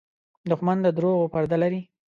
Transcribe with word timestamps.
دښمن 0.49 0.77
د 0.85 0.87
دروغو 0.97 1.31
پرده 1.33 1.57
لري 1.63 1.81